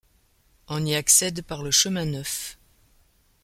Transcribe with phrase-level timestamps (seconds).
[0.67, 2.57] On y accède par le Chemin Neuf.